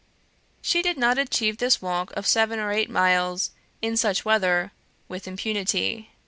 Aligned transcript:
She 0.63 0.81
did 0.81 0.97
not 0.97 1.19
achieve 1.19 1.59
this 1.59 1.79
walk 1.79 2.11
of 2.17 2.25
seven 2.25 2.57
or 2.57 2.71
eight 2.71 2.89
miles, 2.89 3.51
in 3.83 3.95
such 3.95 4.25
weather, 4.25 4.71
with 5.07 5.27
impunity. 5.27 6.09